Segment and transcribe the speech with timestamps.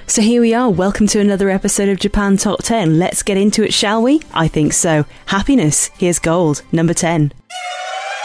[0.06, 0.70] So here we are.
[0.70, 2.98] Welcome to another episode of Japan Top 10.
[2.98, 4.22] Let's get into it, shall we?
[4.32, 5.04] I think so.
[5.26, 5.90] Happiness.
[5.98, 6.62] Here's gold.
[6.72, 7.34] Number 10.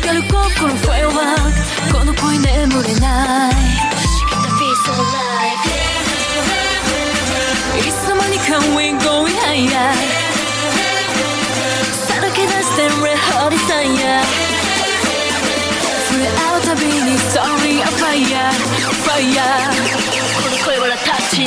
[0.00, 1.52] かる心ファイアワー
[1.92, 3.52] クこの恋眠れない
[7.80, 9.92] いつの間にか we going higher
[12.06, 14.22] さらけ出して red hot desire
[16.08, 18.50] 触れ合うたびに sorry a fire
[19.04, 19.46] fire
[20.34, 21.46] この声はタッチ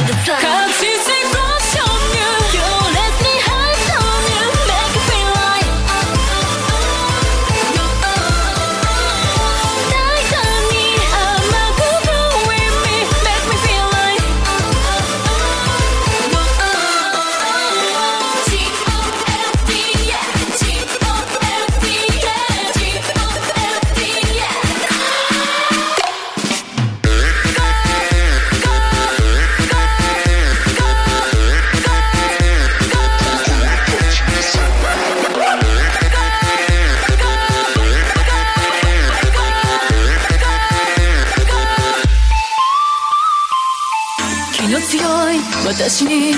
[45.95, 46.33] 私に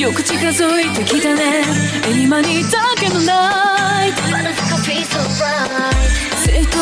[0.00, 1.64] よく近づいてきたね。
[2.22, 4.22] 今にだけのナイト。
[6.46, 6.78] 生と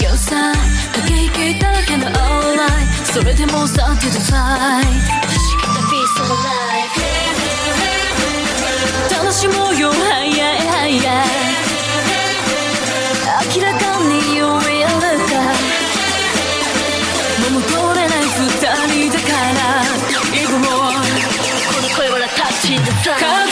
[0.00, 0.52] 良さ
[0.92, 4.84] 駆け引きだらけの alright それでも satisfied
[9.10, 9.90] 楽しもうよ。
[9.90, 11.57] Higher higher 明
[23.04, 23.47] タ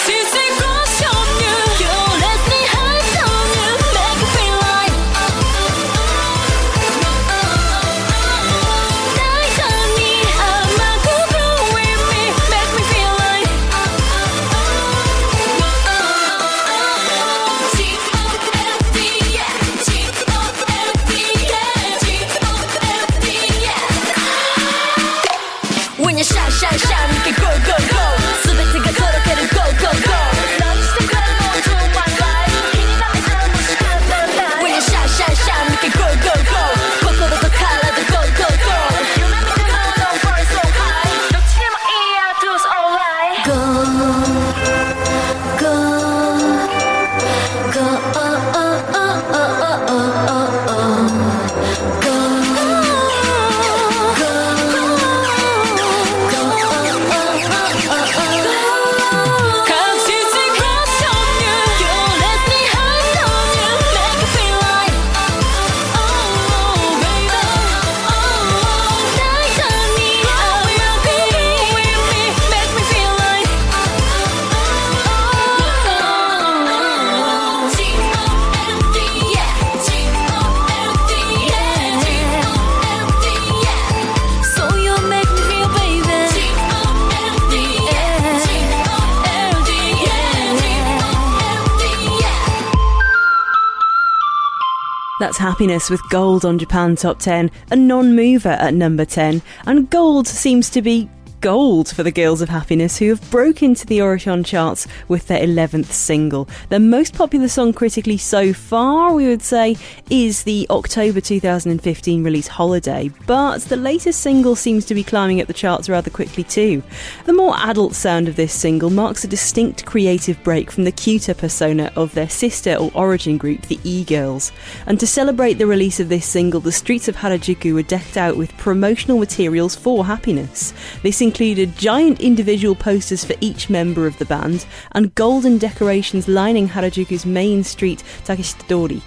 [95.19, 99.41] That's Happiness with Gold on Japan Top 10, a non mover at number 10.
[99.65, 101.09] And Gold seems to be
[101.41, 105.47] gold for the Girls of Happiness, who have broken into the Oricon charts with their
[105.47, 106.49] 11th single.
[106.69, 109.77] Their most popular song critically so far, we would say,
[110.11, 115.47] is the October 2015 release Holiday, but the latest single seems to be climbing up
[115.47, 116.83] the charts rather quickly too.
[117.25, 121.35] The more adult sound of this single marks a distinct creative break from the cuter
[121.35, 124.53] persona of their sister or origin group, the E-Girls.
[124.87, 128.37] And to celebrate the release of this single, the streets of Harajuku were decked out
[128.37, 130.73] with promotional materials for Happiness.
[131.03, 136.69] This included giant individual posters for each member of the band and golden decorations lining
[136.69, 139.03] Harajuku's main street, Takeshita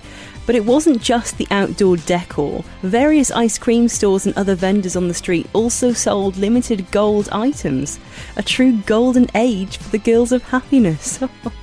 [0.45, 2.66] But it wasn't just the outdoor decor.
[2.81, 8.00] Various ice cream stores and other vendors on the street also sold limited gold items.
[8.36, 11.19] A true golden age for the girls of happiness.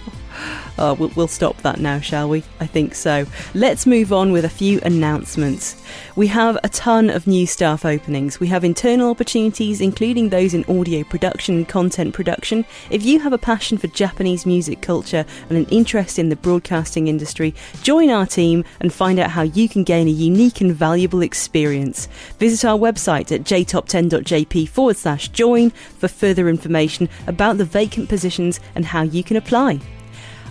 [0.79, 2.43] Oh, we'll, we'll stop that now, shall we?
[2.61, 3.27] I think so.
[3.55, 5.83] Let's move on with a few announcements.
[6.17, 8.39] We have a ton of new staff openings.
[8.39, 12.67] We have internal opportunities, including those in audio production and content production.
[12.91, 17.09] If you have a passion for Japanese music culture and an interest in the broadcasting
[17.09, 21.23] industry, join our team and find out how you can gain a unique and valuable
[21.23, 22.07] experience.
[22.39, 28.61] Visit our website at jtop10.jp forward slash join for further information about the vacant positions
[28.75, 29.81] and how you can apply.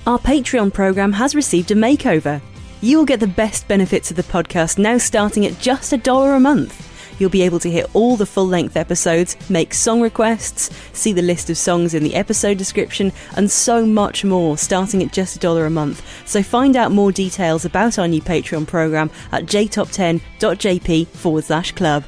[0.08, 2.40] Our Patreon program has received a makeover.
[2.82, 6.36] You will get the best benefits of the podcast now starting at just a dollar
[6.36, 6.84] a month.
[7.20, 11.24] You'll be able to hear all the full length episodes, make song requests, see the
[11.24, 15.40] list of songs in the episode description, and so much more starting at just a
[15.40, 16.06] dollar a month.
[16.28, 22.04] So find out more details about our new Patreon program at jtop10.jp forward slash club.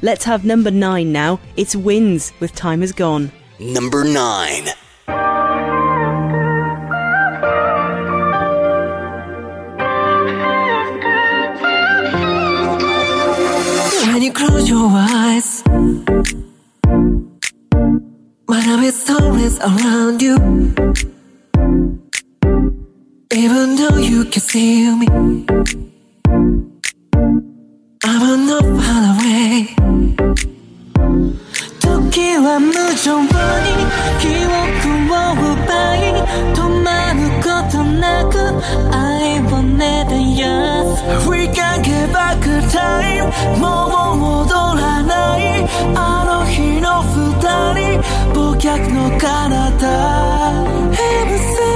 [0.00, 1.38] Let's have number nine now.
[1.58, 3.30] It's Winds with Time Has Gone.
[3.58, 4.68] Number 9.
[14.28, 15.62] You close your eyes,
[18.46, 20.36] my love is always around you.
[23.32, 25.06] Even though you can see me,
[28.04, 29.74] I'm not far away.
[31.97, 33.29] 時は無情に
[34.19, 35.99] 記憶を奪い
[36.53, 38.33] 止まることなく
[38.95, 43.65] 愛をねたやつ We can get back time も
[44.13, 45.41] う戻らない
[45.95, 47.13] あの日の二
[47.73, 48.01] 人
[48.33, 51.66] 忘却の彼方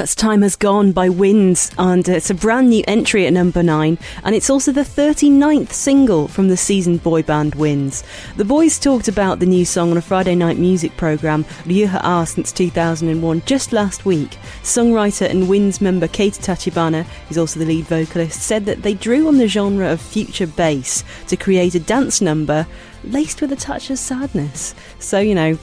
[0.00, 3.62] That's Time Has Gone by Winds, and uh, it's a brand new entry at number
[3.62, 8.02] 9, and it's also the 39th single from the seasoned boy band Winds.
[8.38, 12.24] The boys talked about the new song on a Friday night music programme, Ryuha R
[12.24, 14.38] since 2001, just last week.
[14.62, 19.28] Songwriter and Winds member Keita Tachibana, who's also the lead vocalist, said that they drew
[19.28, 22.66] on the genre of future bass to create a dance number
[23.04, 24.74] laced with a touch of sadness.
[24.98, 25.58] So, you know,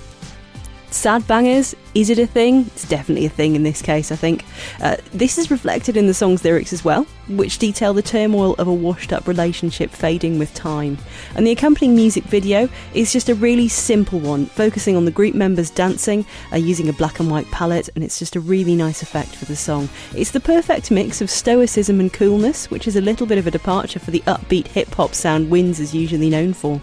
[0.90, 2.62] Sad bangers, is it a thing?
[2.68, 4.46] It's definitely a thing in this case, I think.
[4.82, 8.70] Uh, this is reflected in the song's lyrics as well, which detail the turmoil of
[8.70, 10.98] a washed up relationship fading with time.
[11.36, 15.36] And the accompanying music video is just a really simple one, focusing on the group
[15.36, 19.02] members dancing, uh, using a black and white palette, and it's just a really nice
[19.02, 19.90] effect for the song.
[20.16, 23.52] It's the perfect mix of stoicism and coolness, which is a little bit of a
[23.52, 26.80] departure for the upbeat hip hop sound Winds is usually known for.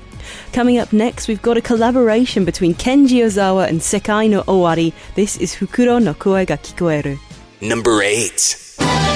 [0.52, 4.92] Coming up next, we've got a collaboration between Kenji Ozawa and Sekai no Owari.
[5.14, 7.18] This is Fukuro no Koe ga Kikoeru.
[7.60, 9.13] Number 8.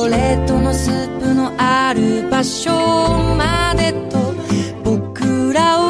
[0.00, 2.70] ョコレートのスープのある場所
[3.36, 4.34] までと
[4.82, 5.89] 僕らを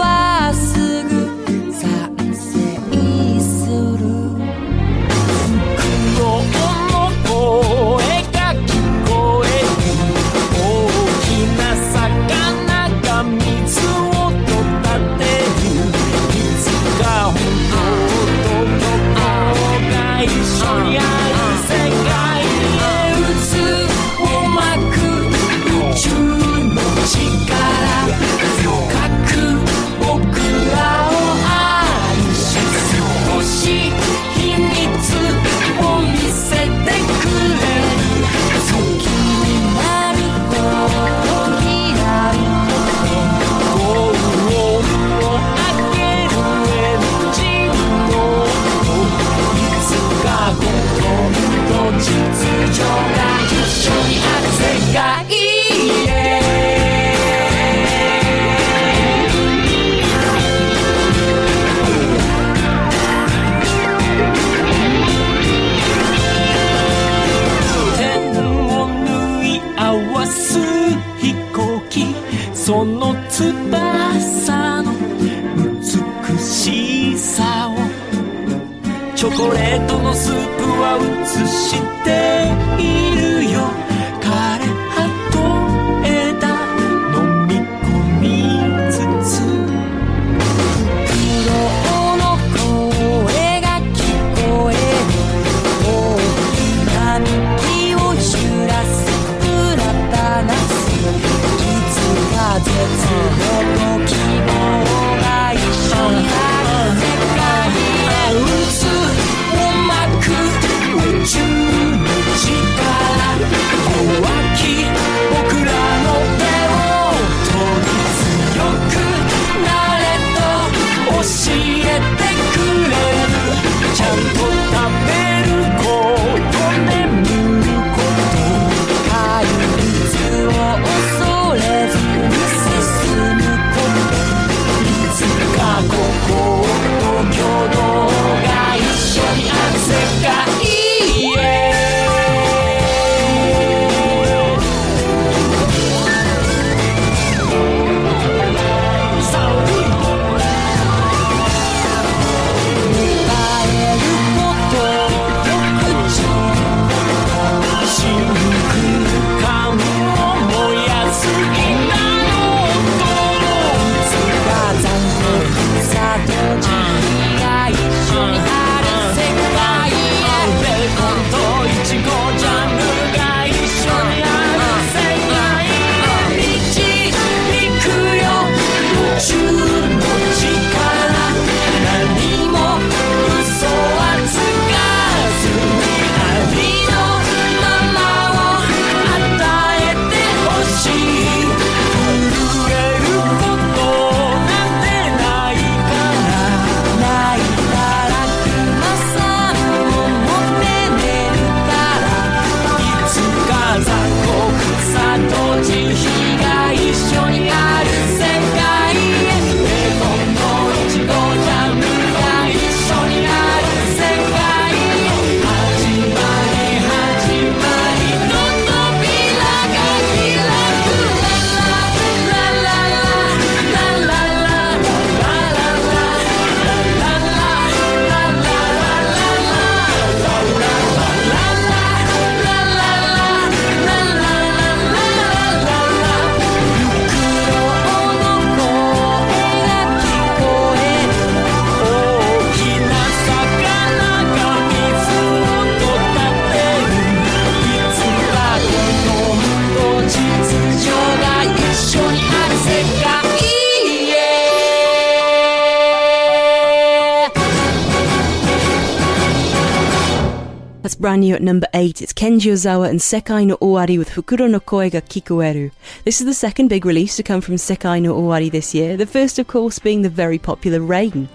[261.30, 262.02] New at number 8.
[262.02, 265.70] It's Kenji Ozawa and Sekai no Owari with Fukuro no Koe ga Kikoeru.
[266.04, 269.06] This is the second big release to come from Sekai no Owari this year, the
[269.06, 271.28] first of course being the very popular Rain.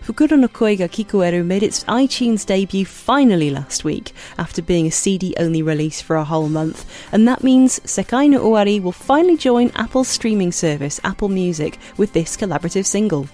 [0.00, 4.92] Fukuro no Koe ga Kikoeru made its iTunes debut finally last week, after being a
[4.92, 9.36] CD only release for a whole month, and that means Sekai no Owari will finally
[9.36, 13.26] join Apple's streaming service, Apple Music, with this collaborative single.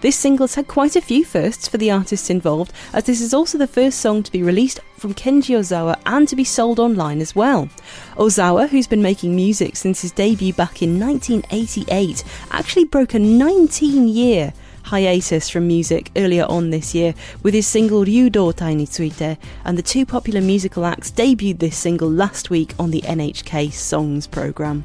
[0.00, 3.58] This single's had quite a few firsts for the artists involved, as this is also
[3.58, 7.34] the first song to be released from Kenji Ozawa and to be sold online as
[7.34, 7.68] well.
[8.14, 14.06] Ozawa, who's been making music since his debut back in 1988, actually broke a 19
[14.06, 14.52] year
[14.84, 19.82] hiatus from music earlier on this year with his single Ryudotai ni Tsuite, and the
[19.82, 24.84] two popular musical acts debuted this single last week on the NHK Songs programme.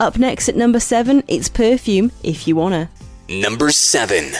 [0.00, 2.90] Up next at number 7, it's Perfume, If You Wanna.
[3.30, 4.34] Number 7.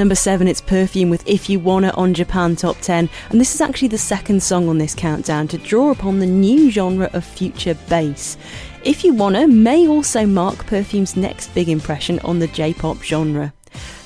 [0.00, 3.60] Number 7, it's Perfume with If You Wanna on Japan Top 10, and this is
[3.60, 7.74] actually the second song on this countdown to draw upon the new genre of future
[7.90, 8.38] bass.
[8.82, 13.52] If You Wanna may also mark Perfume's next big impression on the J pop genre.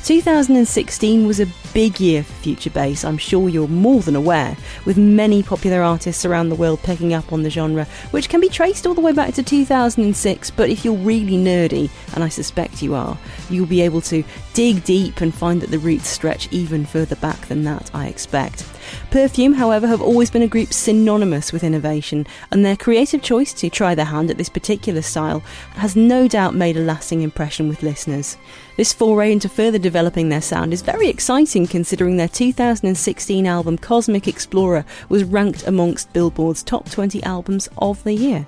[0.05, 4.99] 2016 was a big year for future bass, I'm sure you're more than aware, with
[4.99, 8.87] many popular artists around the world picking up on the genre, which can be traced
[8.87, 10.51] all the way back to 2006.
[10.51, 13.17] But if you're really nerdy, and I suspect you are,
[13.49, 17.41] you'll be able to dig deep and find that the roots stretch even further back
[17.47, 18.67] than that, I expect.
[19.11, 23.71] Perfume, however, have always been a group synonymous with innovation, and their creative choice to
[23.71, 25.41] try their hand at this particular style
[25.77, 28.37] has no doubt made a lasting impression with listeners.
[28.77, 34.27] This foray into further developing their sound is very exciting considering their 2016 album Cosmic
[34.27, 38.47] Explorer was ranked amongst Billboard's top 20 albums of the year.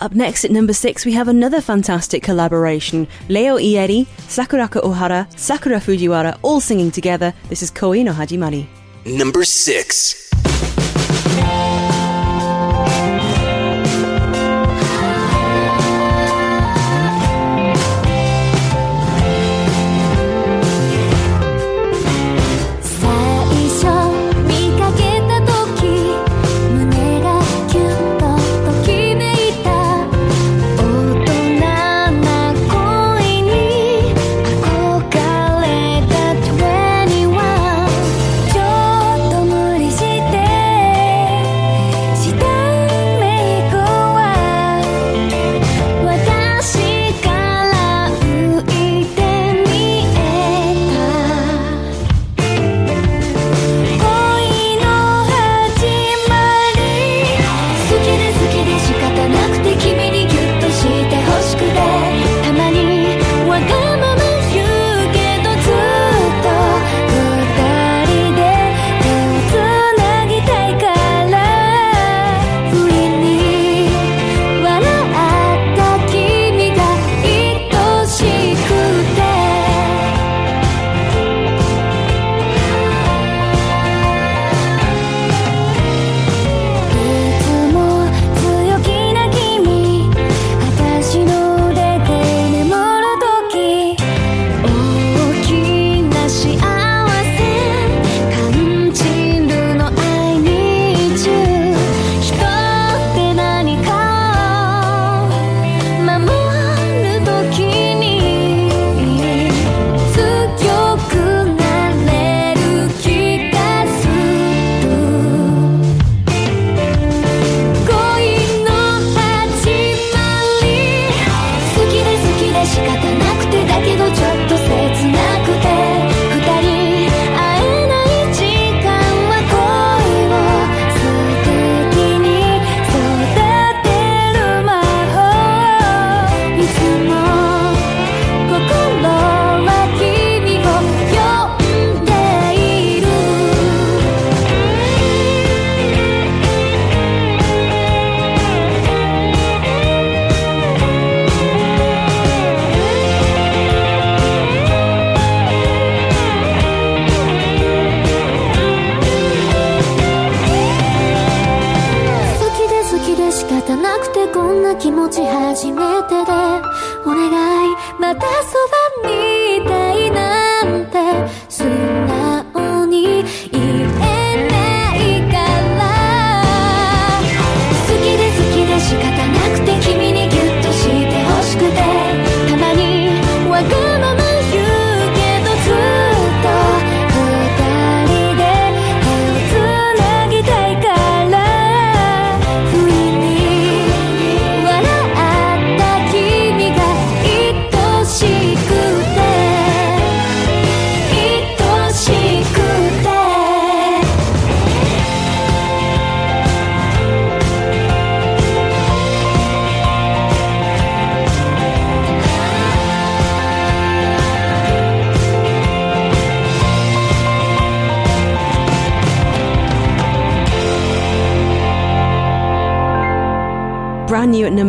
[0.00, 3.06] Up next at number 6 we have another fantastic collaboration.
[3.28, 7.32] Leo Ieiri, Sakurako Ohara, Sakura Fujiwara all singing together.
[7.48, 8.66] This is Koi no Hajimari.
[9.06, 10.24] Number 6.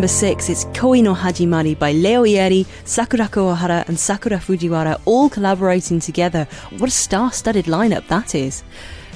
[0.05, 5.29] Number six, it's Koi no Hajimari by Leo Ieiri, Sakurako Ohara, and Sakura Fujiwara all
[5.29, 6.47] collaborating together.
[6.77, 8.63] What a star studded lineup that is!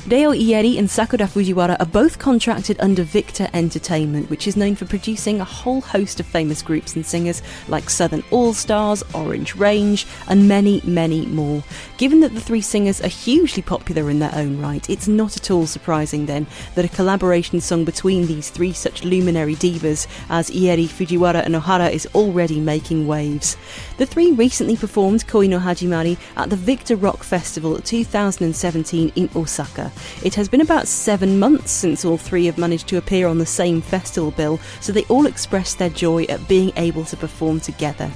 [0.09, 4.85] Leo Ieiri and Sakura Fujiwara are both contracted under Victor Entertainment, which is known for
[4.85, 10.07] producing a whole host of famous groups and singers like Southern All Stars, Orange Range,
[10.27, 11.63] and many, many more.
[11.99, 15.51] Given that the three singers are hugely popular in their own right, it's not at
[15.51, 20.87] all surprising then that a collaboration song between these three such luminary divas as Ieiri,
[20.87, 23.57] Fujiwara, and Ohara is already making waves.
[23.97, 29.91] The three recently performed Koi no Hajimari at the Victor Rock Festival 2017 in Osaka.
[30.23, 33.45] It has been about seven months since all three have managed to appear on the
[33.45, 38.11] same festival bill, so they all expressed their joy at being able to perform together.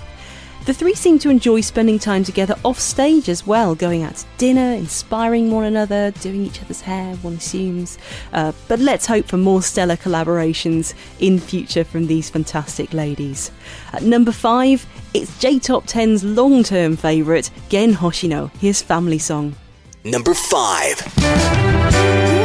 [0.66, 4.26] The three seem to enjoy spending time together off stage as well, going out to
[4.38, 7.98] dinner, inspiring one another, doing each other's hair, one assumes.
[8.32, 13.52] Uh, but let's hope for more stellar collaborations in future from these fantastic ladies.
[13.92, 19.58] At number five, it's J Top 10's long term favourite, Gen Hoshino, his family song.
[20.06, 22.43] Number 5.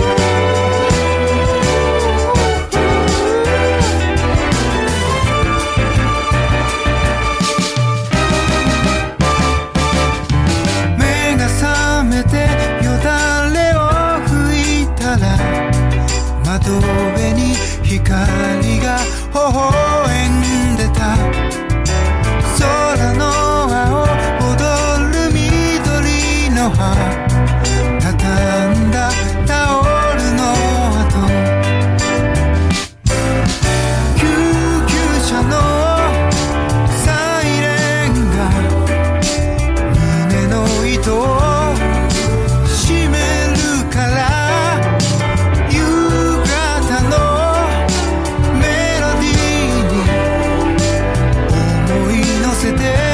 [52.76, 53.07] today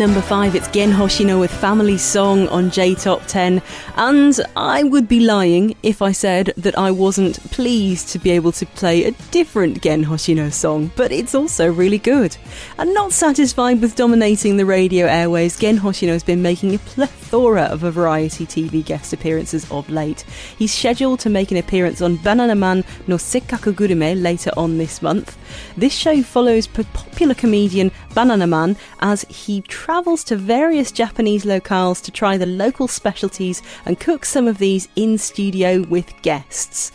[0.00, 3.60] number five, it's Gen Hoshino with Family Song on J Top 10.
[3.96, 8.52] And I would be lying if I said that I wasn't pleased to be able
[8.52, 12.34] to play a different Gen Hoshino song, but it's also really good.
[12.78, 17.64] And not satisfied with dominating the radio airways, Gen Hoshino has been making a plethora
[17.64, 20.22] of a variety TV guest appearances of late.
[20.56, 25.02] He's scheduled to make an appearance on Banana Man no Sekkaku Gurume later on this
[25.02, 25.36] month.
[25.76, 29.60] This show follows popular comedian Banana Man as he
[29.90, 35.18] to various Japanese locales to try the local specialties and cook some of these in
[35.18, 36.92] studio with guests.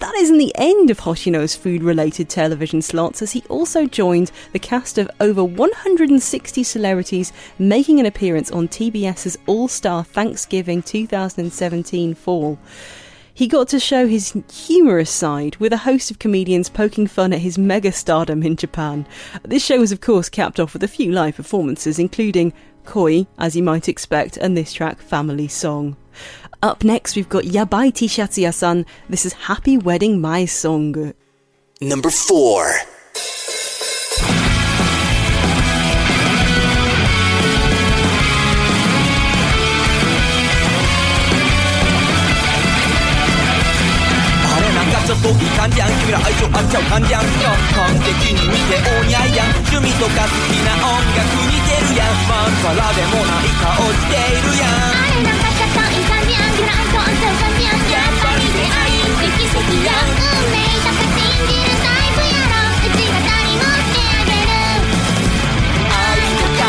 [0.00, 4.58] That isn't the end of Hoshino's food related television slots, as he also joined the
[4.58, 12.58] cast of over 160 celebrities making an appearance on TBS's All Star Thanksgiving 2017 fall.
[13.36, 17.40] He got to show his humorous side with a host of comedians poking fun at
[17.40, 19.06] his mega stardom in Japan.
[19.42, 22.52] This show was, of course, capped off with a few live performances, including
[22.84, 25.96] Koi, as you might expect, and this track, Family Song.
[26.62, 28.86] Up next, we've got Yabai T-Shirts Yasan.
[29.08, 31.12] This is Happy Wedding Mae Song.
[31.80, 32.93] Number 4.
[45.14, 45.94] れなんかちょっと感じやん。
[46.00, 47.22] 君ら相性合っちゃう感じやん。
[47.22, 47.28] よ
[47.74, 49.54] 完璧に見てお似合いやん。
[49.70, 52.18] 趣味とか好きな音楽似てるやん。
[52.26, 54.74] まんざらでもない顔しているやん。
[54.74, 55.38] あれなん。
[55.38, 56.50] かちょっといい感じやん。
[56.54, 57.14] ぐらいとあん。
[57.14, 57.78] た感じやん。
[57.94, 60.10] やっぱり出会い奇跡やん。
[60.14, 64.50] 運命とか信じるタイプやろうちが誰もしてあげる
[65.94, 66.66] 愛とか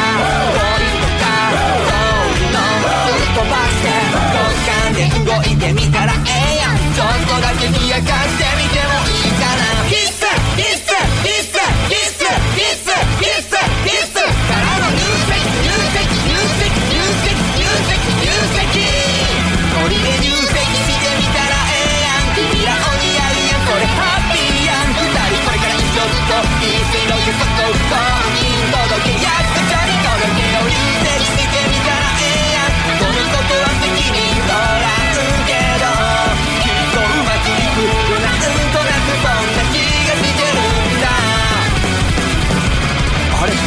[0.54, 2.62] 恋とかそういうの
[2.94, 3.90] すっ飛ばして
[4.34, 6.55] 五感で動いてみたらええやん。
[6.96, 10.16] ちょっとだけ冷やかしてみてもいいかなキス
[10.56, 10.96] キス
[11.28, 11.60] キス
[11.92, 12.24] キス
[12.56, 12.88] キス
[13.20, 13.52] キス
[13.84, 18.80] キスからの入籍入籍入籍入籍入籍入籍
[19.76, 28.25] ノリで入籍してみたらええやん君らお似合いやんこれハッピーやん二人これから一緒ずっといいしろよそこ婚姻届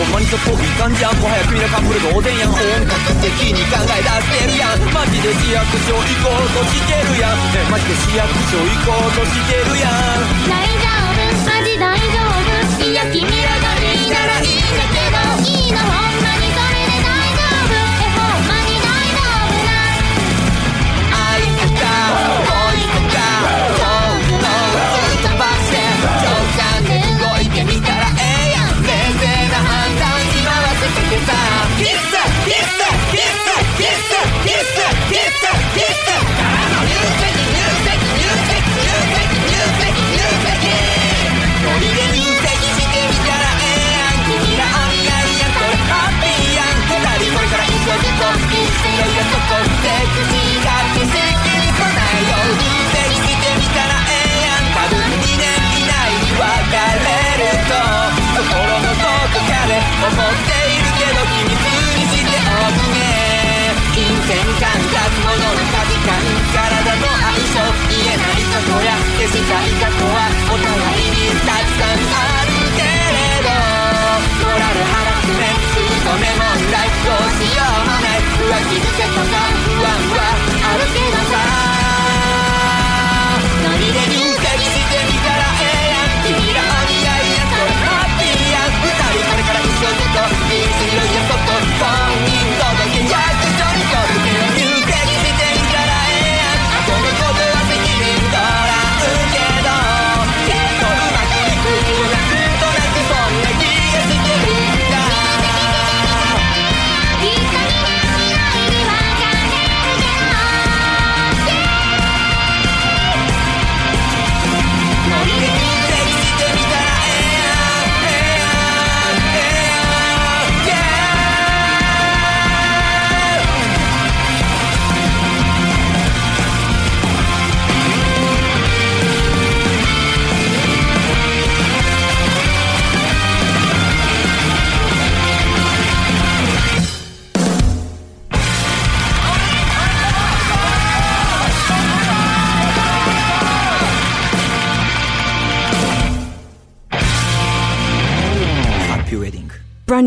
[0.09, 1.17] あれほんまにちょっといい感じやん。
[1.21, 2.53] もはや君らカップル同然やん。
[2.53, 4.81] 本格的に考え出してるやん。
[4.93, 7.37] マジで市役所行こうとしてるやん。
[7.53, 10.49] えマジで市役所行こうとしてるやん。
[10.49, 11.45] 大丈夫。
[11.45, 12.89] マジ大丈夫。
[12.89, 15.28] いや君らがいいならいいんだけど
[66.09, 71.69] の価値観体の相性言えないことや消したい過去はお互いにたく。
[71.69, 73.53] さんあるけれど
[74.41, 81.28] モラルハラスメント認め問題どうしようもない浮気癖とか不安はあるけど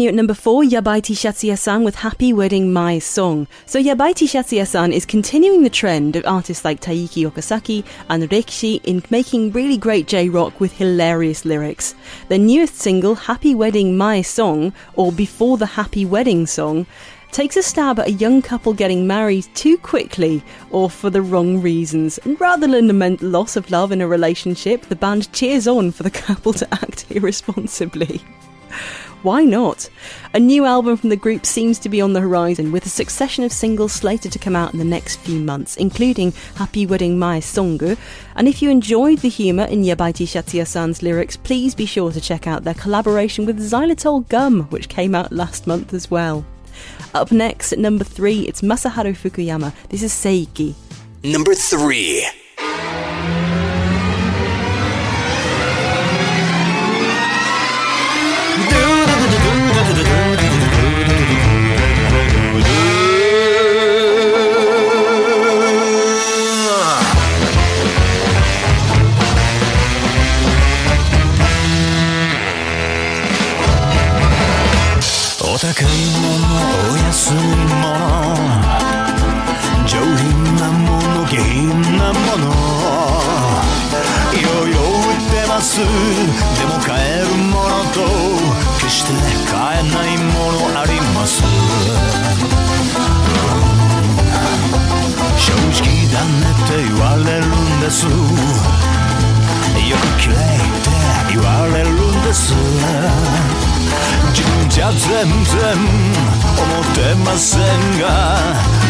[0.07, 3.47] at number four, Yabai T-Shirts Yasan with Happy Wedding Mae Song.
[3.65, 8.83] So Yabai T-Shirts Yasan is continuing the trend of artists like Taiiku Okazaki and Rekishi
[8.83, 11.95] in making really great J-rock with hilarious lyrics.
[12.29, 16.85] Their newest single, Happy Wedding Mae Song, or Before the Happy Wedding Song,
[17.31, 21.61] takes a stab at a young couple getting married too quickly or for the wrong
[21.61, 22.19] reasons.
[22.39, 26.11] Rather than lament loss of love in a relationship, the band cheers on for the
[26.11, 28.21] couple to act irresponsibly.
[29.23, 29.87] Why not?
[30.33, 33.43] A new album from the group seems to be on the horizon, with a succession
[33.43, 37.39] of singles slated to come out in the next few months, including Happy Wedding Mae
[37.39, 37.97] Songu.
[38.35, 42.19] And if you enjoyed the humour in Yabai T-Shirts Yasan's lyrics, please be sure to
[42.19, 46.43] check out their collaboration with Xylitol Gum, which came out last month as well.
[47.13, 49.71] Up next at number three, it's Masaharu Fukuyama.
[49.89, 50.73] This is Seiiki.
[51.23, 52.25] Number three.
[75.73, 76.51] 高いもの
[76.91, 77.95] お安いもの
[79.87, 82.51] 上品なもの下品なもの
[84.33, 85.79] いろいろ売ってます。
[85.79, 85.85] で
[86.65, 88.03] も買えるものと
[88.81, 89.13] 決して
[89.49, 91.41] 買えないものあります。
[95.37, 98.05] 正直だねって言われるんです。
[98.07, 98.11] よ
[99.95, 100.89] く綺麗って
[101.29, 102.53] 言われるんです。
[104.71, 107.61] じゃ全然思ってません
[107.99, 108.39] があ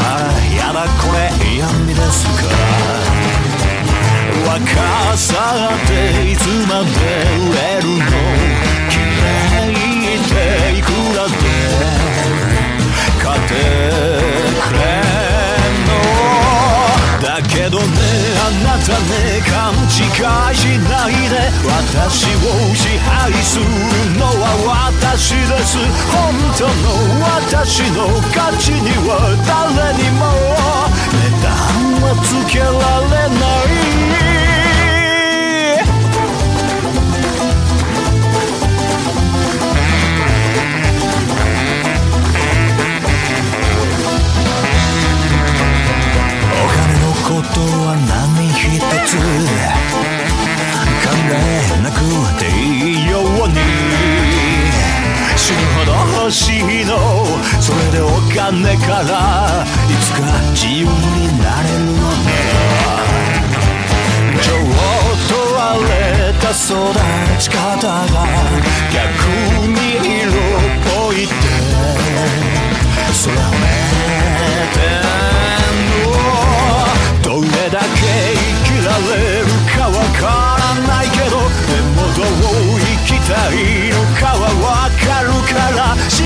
[0.04, 1.18] あやだこれ
[1.56, 2.32] 嫌味ですか。
[4.46, 5.92] 若さって
[6.32, 8.06] いつまで売れるの
[8.90, 9.74] 綺麗
[10.18, 11.34] っていくらで
[13.24, 13.52] 買って
[14.62, 15.11] くれ。
[17.72, 17.86] どね
[18.36, 23.66] あなたね勘違いしないで私を支配する
[24.20, 24.60] のは
[25.00, 25.78] 私です。
[26.12, 26.76] 本当の
[27.40, 29.10] 私の価値には
[29.48, 30.22] 誰にも
[31.16, 31.48] 値段
[32.02, 34.41] はつけられない。
[47.52, 49.20] ことは何一つ
[51.04, 52.00] 考えなく
[52.40, 52.60] てい
[53.04, 53.56] いように。
[55.36, 55.92] 死ぬほど
[56.24, 56.96] 欲しいの
[57.60, 60.20] それでお金からいつか
[60.52, 60.90] 自由に
[61.42, 62.92] なれるのなら
[64.40, 64.58] ちょっ
[65.28, 65.90] と荒れ
[66.40, 66.62] た育
[67.40, 68.16] ち方が
[68.94, 68.98] 逆
[69.68, 69.78] に
[70.22, 70.36] 色っ
[71.08, 71.34] ぽいって。
[73.14, 73.46] それをめ
[74.74, 75.51] て。
[79.00, 83.56] れるかわからないけどでもどう生きたい
[83.90, 86.20] のかはわかるから幸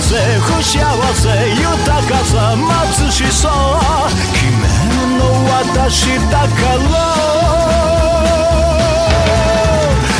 [0.00, 0.84] せ不幸
[1.14, 3.42] せ豊かさ貧しさ
[4.32, 6.94] 決めるの私だから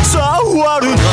[0.05, 1.04] 触る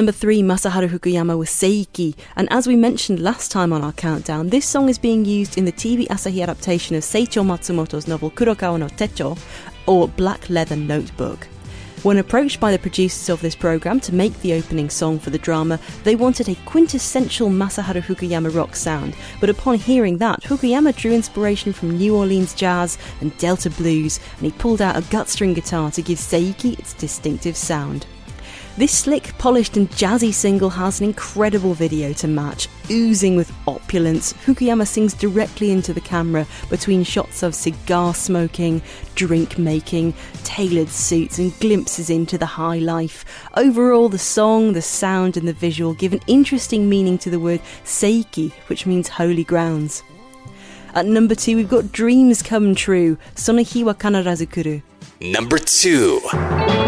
[0.00, 2.16] number three, Masaharu Fukuyama was Seiiki.
[2.34, 5.66] And as we mentioned last time on our countdown, this song is being used in
[5.66, 9.38] the TV Asahi adaptation of Seicho Matsumoto's novel Kurokawa no Techo,
[9.86, 11.46] or Black Leather Notebook.
[12.02, 15.36] When approached by the producers of this program to make the opening song for the
[15.36, 21.12] drama, they wanted a quintessential Masaharu Fukuyama rock sound, but upon hearing that, Fukuyama drew
[21.12, 25.52] inspiration from New Orleans jazz and Delta blues, and he pulled out a gut string
[25.52, 28.06] guitar to give Seiiki its distinctive sound.
[28.76, 32.68] This slick, polished, and jazzy single has an incredible video to match.
[32.90, 38.80] Oozing with opulence, Fukuyama sings directly into the camera between shots of cigar smoking,
[39.16, 40.14] drink making,
[40.44, 43.24] tailored suits, and glimpses into the high life.
[43.54, 47.60] Overall, the song, the sound, and the visual give an interesting meaning to the word
[47.84, 50.02] seiiki, which means holy grounds.
[50.94, 54.80] At number two, we've got Dreams Come True, Sonohi wa Kanarazu Kuru.
[55.20, 56.79] Number 2.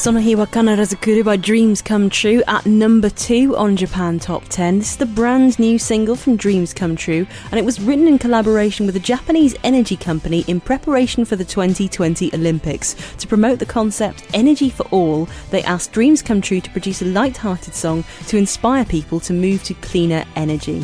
[0.00, 4.78] Sonohi wa Kanarazu Kuru by Dreams Come True at number two on Japan Top 10.
[4.78, 8.18] This is the brand new single from Dreams Come True, and it was written in
[8.18, 12.96] collaboration with a Japanese energy company in preparation for the 2020 Olympics.
[13.18, 17.04] To promote the concept Energy for All, they asked Dreams Come True to produce a
[17.04, 20.82] light-hearted song to inspire people to move to cleaner energy.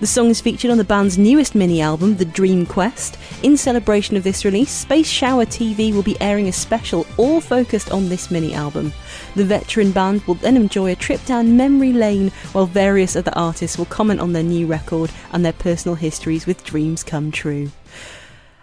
[0.00, 3.18] The song is featured on the band's newest mini album, The Dream Quest.
[3.42, 7.90] In celebration of this release, Space Shower TV will be airing a special all focused
[7.90, 8.92] on this mini album.
[9.34, 13.76] The veteran band will then enjoy a trip down memory lane while various other artists
[13.76, 17.72] will comment on their new record and their personal histories with dreams come true.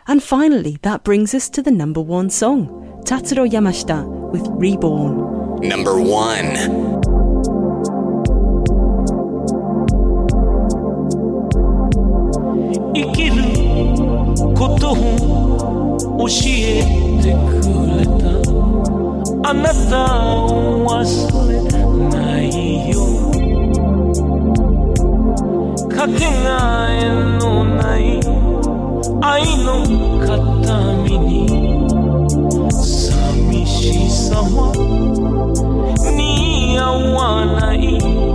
[0.08, 2.70] And finally, that brings us to the number one song
[3.06, 5.60] Tatsuro Yamashita with Reborn.
[5.68, 6.95] Number one.
[14.56, 14.96] ことを
[16.28, 16.82] 教え
[17.22, 17.60] てく
[18.00, 18.24] れた。
[19.48, 19.94] あなた
[20.26, 21.04] を忘
[21.50, 21.54] れ
[22.10, 22.96] ないよ。
[25.90, 26.50] かけが
[26.90, 26.94] え
[27.40, 28.02] のない
[29.22, 29.70] 愛の
[30.26, 30.26] 形
[31.04, 31.30] 見に。
[32.72, 34.72] 寂しさは
[36.16, 36.82] 似合
[37.14, 38.35] わない。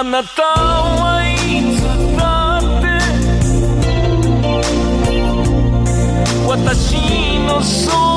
[0.00, 1.82] あなたはいつ
[2.16, 2.86] だって
[6.48, 6.96] 私
[7.46, 8.09] のそば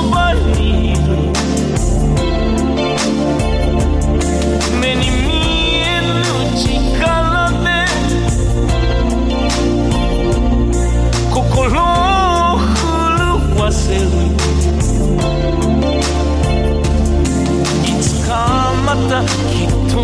[19.09, 19.95] たきっと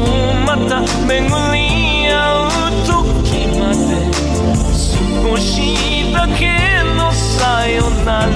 [0.46, 1.20] また巡
[1.54, 2.14] り合
[2.48, 2.50] う
[2.86, 3.80] 時まで
[4.74, 5.48] 少し
[6.14, 6.42] だけ
[6.98, 8.30] のさよなら。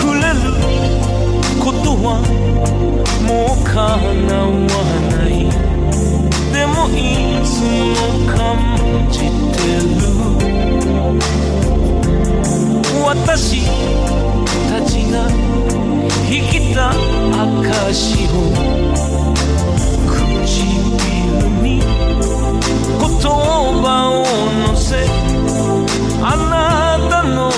[0.00, 0.36] 触れる
[1.62, 2.06] ことは
[3.26, 4.42] もう叶わ
[5.10, 5.30] ない。
[6.52, 6.98] でもい
[7.44, 7.48] つ
[7.94, 8.36] も感
[9.10, 9.16] じ
[9.52, 9.56] て
[10.00, 10.08] る。
[13.04, 13.62] 私
[15.10, 15.28] が
[16.28, 18.38] 生きた証を
[20.06, 20.14] 唇
[21.62, 21.86] に言
[23.82, 24.26] 葉を
[24.68, 24.88] 乗せ。
[26.20, 27.50] あなたの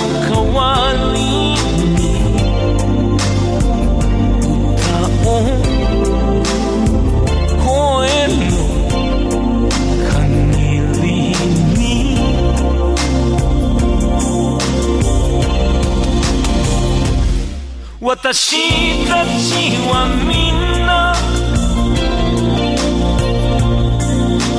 [18.03, 21.13] 私たちはみんな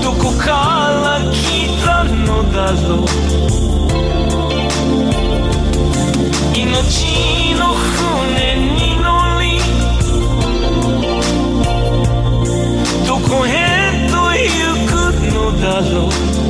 [0.04, 0.46] どこか
[1.02, 1.36] ら来
[1.84, 3.06] たのだろう？
[6.56, 6.60] 命
[7.58, 9.10] の船に乗
[9.42, 9.44] り
[13.08, 13.50] どこへ
[14.12, 14.46] と行
[14.86, 14.90] く
[15.34, 16.06] のだろ
[16.38, 16.41] う？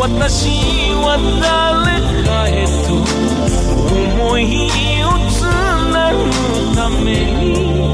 [0.00, 3.02] 私は誰かへと
[4.22, 4.70] 思い
[5.02, 5.42] をつ
[5.92, 6.30] なぐ
[6.72, 7.92] ために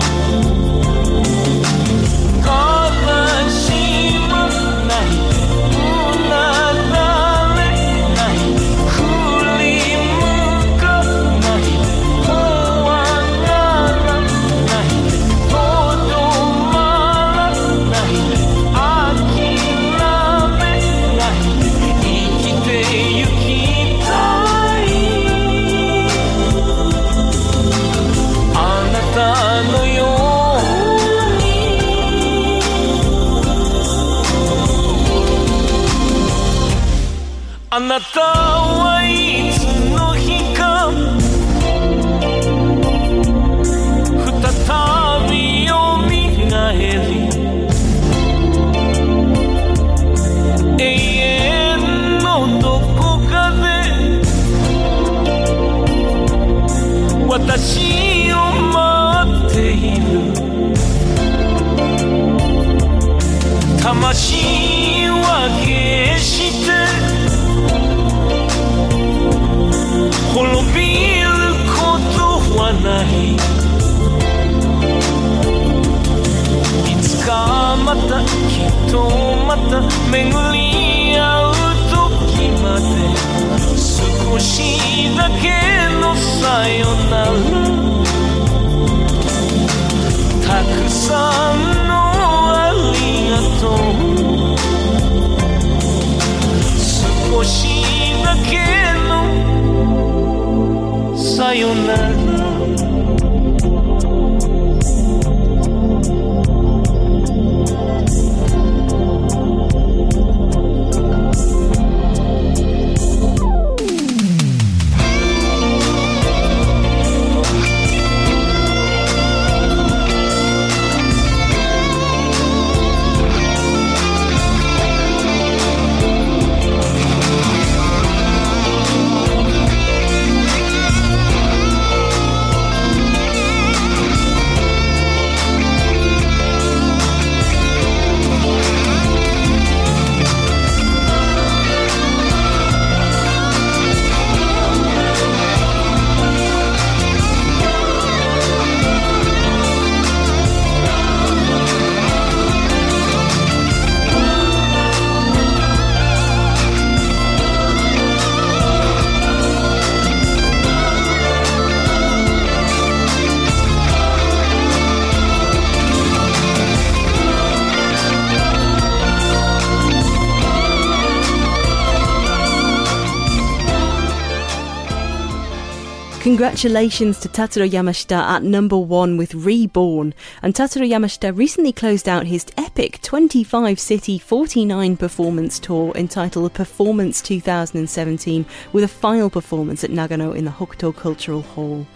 [176.35, 180.14] Congratulations to Tatsuro Yamashita at number one with Reborn.
[180.43, 187.22] And Tatsuro Yamashita recently closed out his epic 25 city 49 performance tour entitled Performance
[187.22, 191.87] 2017 with a final performance at Nagano in the Hokuto Cultural Hall.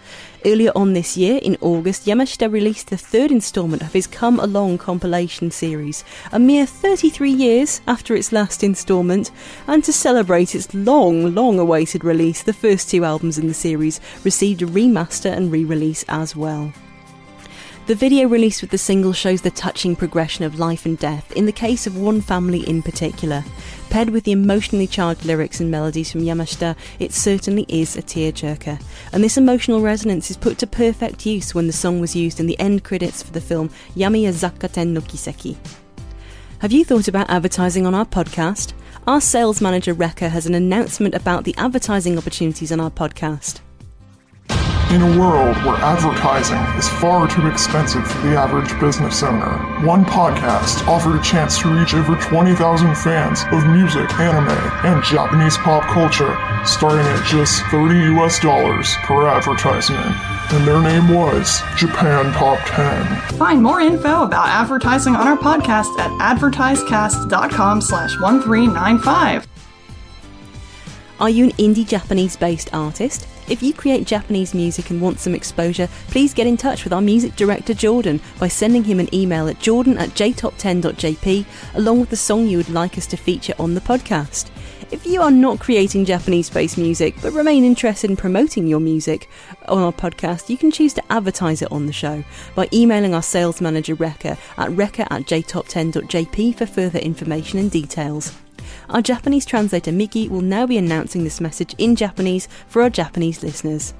[0.46, 4.78] Earlier on this year, in August, Yamashita released the third instalment of his Come Along
[4.78, 9.32] compilation series, a mere 33 years after its last instalment,
[9.66, 14.00] and to celebrate its long, long awaited release, the first two albums in the series
[14.22, 16.72] received a remaster and re release as well.
[17.88, 21.46] The video released with the single shows the touching progression of life and death in
[21.46, 23.42] the case of one family in particular.
[23.88, 28.78] Paired with the emotionally charged lyrics and melodies from Yamashita, it certainly is a tearjerker.
[29.14, 32.46] And this emotional resonance is put to perfect use when the song was used in
[32.46, 35.56] the end credits for the film Namiya Zakkaten no Kiseki.
[36.58, 38.74] Have you thought about advertising on our podcast?
[39.06, 43.60] Our sales manager Rekka has an announcement about the advertising opportunities on our podcast.
[44.90, 50.02] In a world where advertising is far too expensive for the average business owner, one
[50.02, 54.48] podcast offered a chance to reach over 20,000 fans of music, anime,
[54.86, 56.34] and Japanese pop culture,
[56.64, 60.16] starting at just 30 US dollars per advertisement.
[60.54, 63.36] And their name was Japan Top 10.
[63.38, 69.46] Find more info about advertising on our podcast at advertisecast.com slash 1395.
[71.20, 73.26] Are you an indie Japanese based artist?
[73.48, 77.00] If you create Japanese music and want some exposure, please get in touch with our
[77.00, 82.16] music director Jordan by sending him an email at jordan at jtop10.jp along with the
[82.16, 84.50] song you would like us to feature on the podcast.
[84.90, 89.30] If you are not creating Japanese based music but remain interested in promoting your music
[89.66, 92.22] on our podcast, you can choose to advertise it on the show
[92.54, 98.36] by emailing our sales manager Rekka at rekka at jtop10.jp for further information and details.
[98.88, 103.42] Our Japanese translator Miki will now be announcing this message in Japanese for our Japanese
[103.42, 103.94] listeners.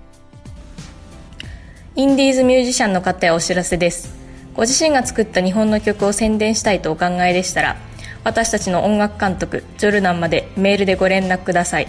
[1.95, 4.15] インディーズミュージシャンの方へお知らせです。
[4.55, 7.77] ご自身が作った日本の曲を宣伝したいとお考えでしたら、
[8.25, 11.89] 私たちの音楽監督、ジョルナンまでメールでご連絡ください。